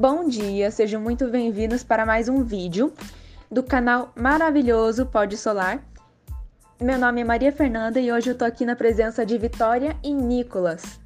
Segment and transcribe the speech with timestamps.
[0.00, 2.92] Bom dia, sejam muito bem-vindos para mais um vídeo
[3.50, 5.82] do canal maravilhoso Pode Solar.
[6.80, 10.14] Meu nome é Maria Fernanda e hoje eu tô aqui na presença de Vitória e
[10.14, 11.00] Nicolas.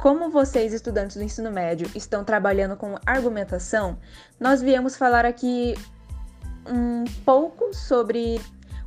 [0.00, 3.98] Como vocês, estudantes do ensino médio, estão trabalhando com argumentação,
[4.38, 5.74] nós viemos falar aqui
[6.64, 8.40] um pouco sobre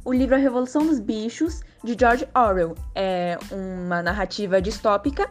[0.05, 2.73] o livro A Revolução dos Bichos, de George Orwell.
[2.95, 5.29] É uma narrativa distópica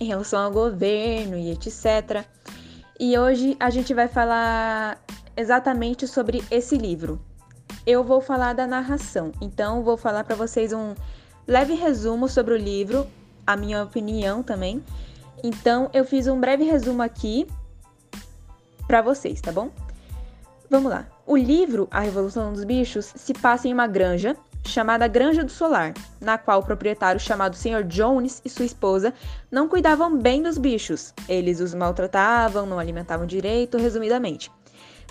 [0.00, 2.24] em relação ao governo e etc.
[2.98, 4.98] E hoje a gente vai falar
[5.36, 7.20] exatamente sobre esse livro.
[7.86, 10.94] Eu vou falar da narração, então vou falar para vocês um
[11.46, 13.06] leve resumo sobre o livro,
[13.46, 14.82] a minha opinião também.
[15.44, 17.46] Então eu fiz um breve resumo aqui
[18.86, 19.70] para vocês, tá bom?
[20.70, 21.06] Vamos lá.
[21.26, 24.34] O livro A Revolução dos Bichos se passa em uma granja
[24.64, 27.84] chamada Granja do Solar, na qual o proprietário chamado Sr.
[27.84, 29.12] Jones e sua esposa
[29.50, 31.12] não cuidavam bem dos bichos.
[31.28, 34.50] Eles os maltratavam, não alimentavam direito, resumidamente.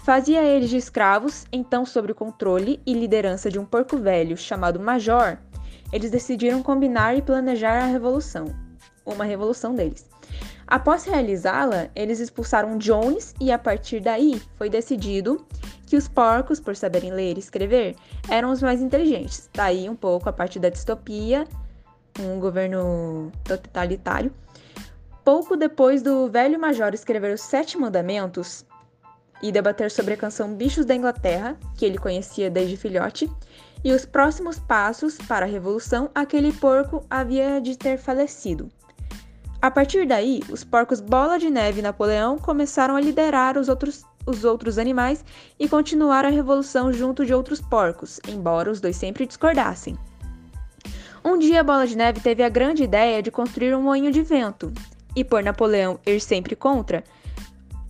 [0.03, 4.79] Fazia eles de escravos, então, sob o controle e liderança de um porco velho chamado
[4.79, 5.37] Major,
[5.91, 8.53] eles decidiram combinar e planejar a revolução.
[9.05, 10.05] Uma revolução deles.
[10.67, 15.45] Após realizá-la, eles expulsaram Jones e a partir daí foi decidido
[15.95, 17.95] que os porcos, por saberem ler e escrever,
[18.27, 19.49] eram os mais inteligentes.
[19.53, 21.47] Daí um pouco a parte da distopia,
[22.19, 24.29] um governo totalitário.
[25.23, 28.65] Pouco depois do velho major escrever os Sete Mandamentos
[29.41, 33.31] e debater sobre a canção Bichos da Inglaterra, que ele conhecia desde filhote,
[33.81, 38.69] e os próximos passos para a revolução, aquele porco havia de ter falecido.
[39.61, 44.03] A partir daí, os porcos Bola de Neve e Napoleão começaram a liderar os outros
[44.25, 45.23] os outros animais
[45.59, 49.97] e continuar a revolução junto de outros porcos, embora os dois sempre discordassem.
[51.23, 54.71] Um dia, Bola de Neve teve a grande ideia de construir um moinho de vento,
[55.15, 57.03] e por Napoleão ir sempre contra,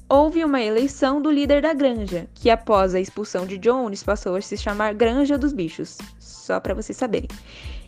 [0.07, 4.41] houve uma eleição do líder da granja, que após a expulsão de Jones passou a
[4.41, 7.27] se chamar Granja dos Bichos, só para vocês saberem.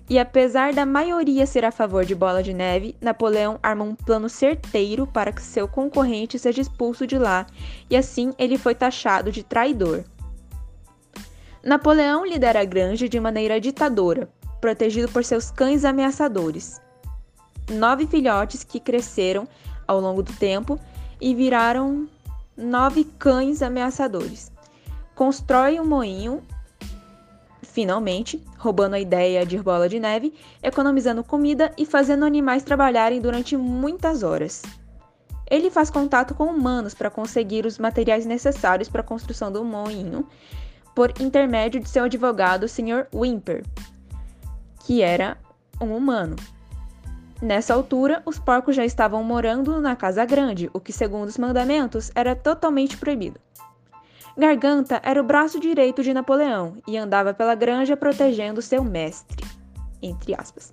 [0.10, 4.30] E apesar da maioria ser a favor de Bola de Neve, Napoleão arma um plano
[4.30, 7.46] certeiro para que seu concorrente seja expulso de lá,
[7.90, 10.06] e assim ele foi taxado de traidor.
[11.62, 14.30] Napoleão lidera a granja de maneira ditadora,
[14.62, 16.80] protegido por seus cães ameaçadores.
[17.70, 19.46] Nove filhotes que cresceram
[19.86, 20.80] ao longo do tempo
[21.20, 22.08] e viraram
[22.56, 24.50] nove cães ameaçadores.
[25.14, 26.42] Constrói um moinho
[27.78, 30.34] finalmente, roubando a ideia de bola de neve,
[30.64, 34.64] economizando comida e fazendo animais trabalharem durante muitas horas.
[35.48, 40.28] Ele faz contato com humanos para conseguir os materiais necessários para a construção do moinho,
[40.96, 43.06] por intermédio de seu advogado, Sr.
[43.14, 43.64] Wimper,
[44.84, 45.38] que era
[45.80, 46.36] um humano.
[47.40, 52.12] Nessa altura, os porcos já estavam morando na casa grande, o que, segundo os mandamentos,
[52.16, 53.40] era totalmente proibido.
[54.38, 59.44] Garganta era o braço direito de Napoleão e andava pela granja protegendo seu mestre.
[60.00, 60.70] Entre aspas.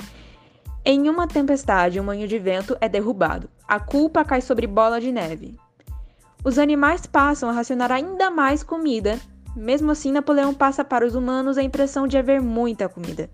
[0.84, 3.48] Em uma tempestade, um moinho de vento é derrubado.
[3.66, 5.56] A culpa cai sobre Bola de Neve.
[6.44, 9.18] Os animais passam a racionar ainda mais comida.
[9.56, 13.30] Mesmo assim, Napoleão passa para os humanos a impressão de haver muita comida.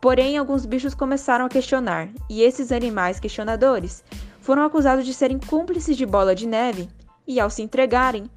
[0.00, 4.04] Porém, alguns bichos começaram a questionar, e esses animais questionadores
[4.40, 6.88] foram acusados de serem cúmplices de Bola de Neve
[7.26, 8.30] e, ao se entregarem,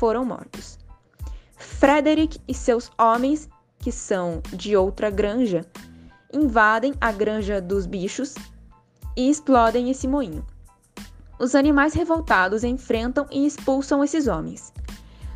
[0.00, 0.78] foram mortos.
[1.58, 5.66] Frederick e seus homens, que são de outra granja,
[6.32, 8.34] invadem a granja dos bichos
[9.14, 10.42] e explodem esse moinho.
[11.38, 14.72] Os animais revoltados enfrentam e expulsam esses homens.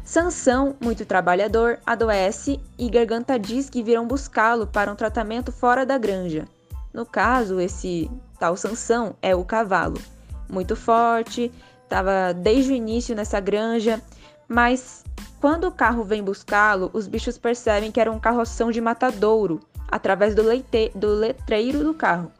[0.02, 5.98] Sansão, muito trabalhador, adoece e Garganta diz que virão buscá-lo para um tratamento fora da
[5.98, 6.46] granja.
[6.92, 10.00] No caso, esse tal Sansão é o cavalo.
[10.48, 11.52] Muito forte,
[11.82, 14.02] estava desde o início nessa granja
[14.48, 15.04] mas
[15.40, 20.34] quando o carro vem buscá-lo, os bichos percebem que era um carroção de matadouro, através
[20.34, 22.32] do, leite, do letreiro do carro.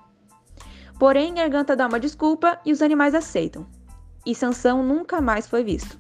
[0.99, 3.67] Porém, Garganta dá uma desculpa e os animais aceitam.
[4.25, 5.99] E Sansão nunca mais foi visto.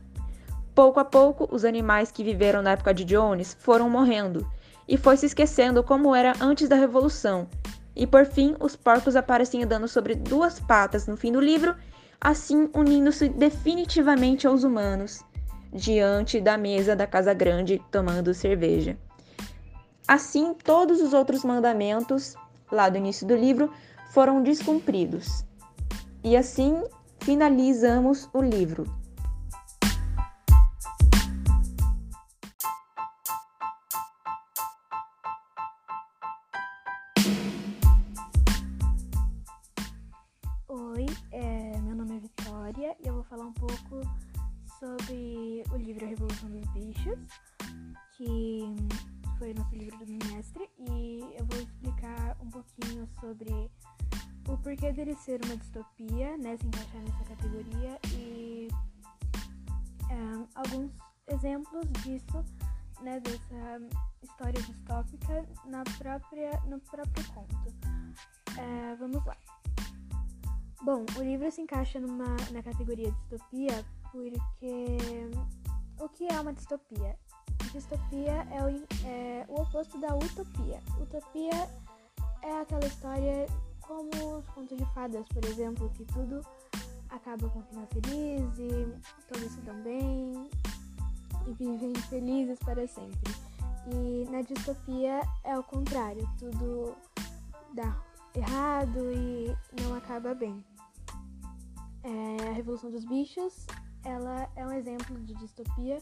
[0.74, 4.48] Pouco a pouco, os animais que viveram na época de Jones foram morrendo,
[4.88, 7.48] e foi se esquecendo como era antes da Revolução.
[7.94, 11.76] E por fim, os porcos aparecem andando sobre duas patas no fim do livro,
[12.20, 15.22] assim unindo-se definitivamente aos humanos
[15.74, 18.96] diante da mesa da casa grande tomando cerveja.
[20.06, 22.36] Assim, todos os outros mandamentos,
[22.70, 23.72] lá do início do livro,
[24.10, 25.44] foram descumpridos.
[26.22, 26.84] E assim
[27.18, 28.84] finalizamos o livro.
[40.68, 44.00] Oi, é, meu nome é Vitória e eu vou falar um pouco
[44.84, 47.18] sobre o livro A Revolução dos Bichos,
[48.18, 48.64] que
[49.38, 53.50] foi o nosso livro do mestre, e eu vou explicar um pouquinho sobre
[54.46, 58.68] o porquê dele ser uma distopia, né, se encaixar nessa categoria, e
[60.10, 60.92] um, alguns
[61.28, 62.44] exemplos disso,
[63.00, 63.80] né, dessa
[64.22, 67.74] história distópica na própria, no próprio conto.
[68.58, 69.36] É, vamos lá.
[70.82, 73.82] Bom, o livro se encaixa numa, na categoria distopia
[74.14, 75.28] porque
[75.98, 77.18] o que é uma distopia?
[77.72, 80.80] Distopia é o, é o oposto da utopia.
[81.00, 81.68] Utopia
[82.42, 83.46] é aquela história
[83.80, 86.40] como os contos de fadas, por exemplo, que tudo
[87.10, 90.48] acaba com um final feliz e todos se dão bem
[91.48, 93.34] e vivem felizes para sempre.
[93.92, 96.94] E na distopia é o contrário, tudo
[97.74, 98.00] dá
[98.36, 100.64] errado e não acaba bem.
[102.04, 103.66] É, a Revolução dos Bichos,
[104.04, 105.98] ela é um exemplo de distopia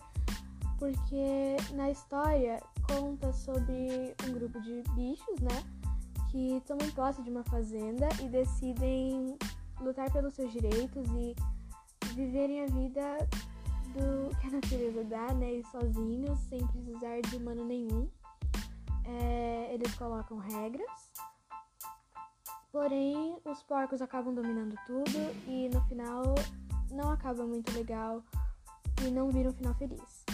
[0.78, 5.62] porque na história conta sobre um grupo de bichos, né,
[6.30, 9.38] que tomam posse de uma fazenda e decidem
[9.80, 11.36] lutar pelos seus direitos e
[12.14, 13.18] viverem a vida
[13.94, 18.08] do que a natureza dá, né, e sozinhos, sem precisar de humano nenhum.
[19.04, 21.10] É, eles colocam regras
[22.72, 26.22] Porém, os porcos acabam dominando tudo e no final
[26.92, 28.22] não acaba muito legal
[29.02, 30.24] e não vira um final feliz.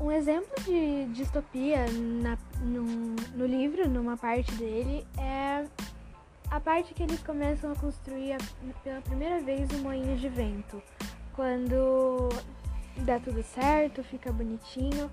[0.00, 5.66] Um exemplo de distopia na, no, livro, numa parte dele, é
[6.50, 8.38] a parte que eles começam a construir a,
[8.82, 10.82] pela primeira vez um moinho de vento.
[11.34, 12.30] Quando
[12.98, 15.10] dá tudo certo, fica bonitinho.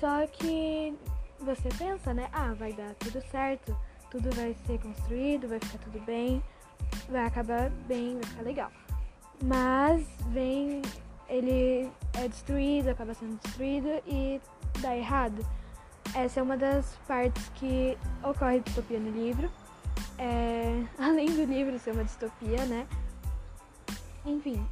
[0.00, 0.96] Só que
[1.38, 2.28] você pensa, né?
[2.32, 3.76] Ah, vai dar tudo certo
[4.10, 6.42] tudo vai ser construído, vai ficar tudo bem,
[7.08, 8.72] vai acabar bem, vai ficar legal.
[9.42, 10.82] Mas vem,
[11.28, 14.40] ele é destruído, acaba sendo destruído e
[14.80, 15.44] dá errado.
[16.14, 19.50] Essa é uma das partes que ocorre distopia no livro.
[20.18, 22.86] É, além do livro ser uma distopia, né?
[24.24, 24.66] Enfim,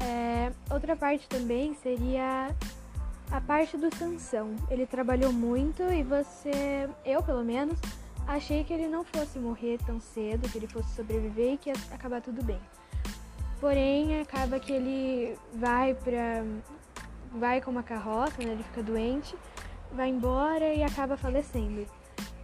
[0.00, 2.54] é, outra parte também seria
[3.30, 4.54] a parte do Sansão.
[4.68, 7.78] Ele trabalhou muito e você, eu pelo menos,
[8.26, 11.76] Achei que ele não fosse morrer tão cedo, que ele fosse sobreviver e que ia
[11.92, 12.60] acabar tudo bem.
[13.60, 16.44] Porém, acaba que ele vai pra.
[17.32, 18.52] vai com uma carroça, né?
[18.52, 19.36] Ele fica doente,
[19.92, 21.86] vai embora e acaba falecendo.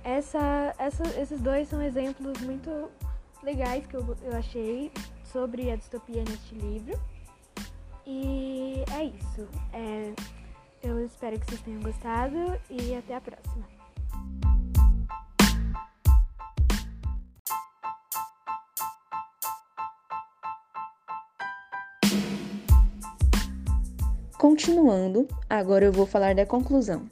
[0.04, 2.90] Essa, essa, esses dois são exemplos muito
[3.42, 4.92] legais que eu, eu achei
[5.24, 7.00] sobre a distopia neste livro.
[8.06, 9.48] E é isso.
[9.72, 10.12] É,
[10.82, 12.36] eu espero que vocês tenham gostado
[12.70, 13.75] e até a próxima.
[24.38, 27.08] Continuando, agora eu vou falar da conclusão.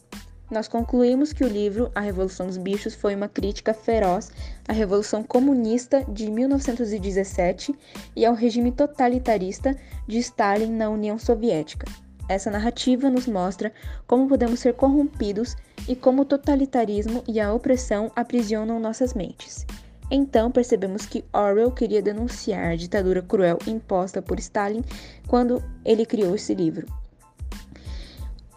[0.51, 4.31] Nós concluímos que o livro A Revolução dos Bichos foi uma crítica feroz
[4.69, 7.75] à Revolução Comunista de 1917
[8.15, 9.75] e ao regime totalitarista
[10.07, 11.87] de Stalin na União Soviética.
[12.29, 13.73] Essa narrativa nos mostra
[14.07, 15.57] como podemos ser corrompidos
[15.89, 19.67] e como o totalitarismo e a opressão aprisionam nossas mentes.
[20.11, 24.85] Então percebemos que Orwell queria denunciar a ditadura cruel imposta por Stalin
[25.27, 26.87] quando ele criou esse livro.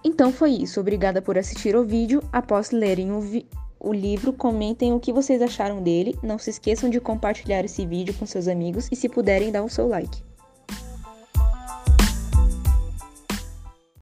[0.08, 0.80] Então foi isso.
[0.80, 2.24] Obrigada por assistir o vídeo.
[2.32, 3.20] Após lerem o,
[3.78, 6.18] o livro, comentem o que vocês acharam dele.
[6.24, 9.70] Não se esqueçam de compartilhar esse vídeo com seus amigos e, se puderem, dar o
[9.70, 10.24] seu like.